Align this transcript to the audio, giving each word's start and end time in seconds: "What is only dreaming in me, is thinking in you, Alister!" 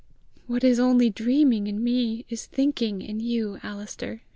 "What 0.47 0.63
is 0.63 0.79
only 0.79 1.11
dreaming 1.11 1.67
in 1.67 1.83
me, 1.83 2.25
is 2.27 2.47
thinking 2.47 3.03
in 3.03 3.19
you, 3.19 3.59
Alister!" 3.61 4.23